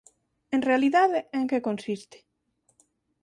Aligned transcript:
En 0.55 0.61
realidade, 0.69 1.19
en 1.37 1.43
que 1.49 1.65
consiste? 1.67 2.17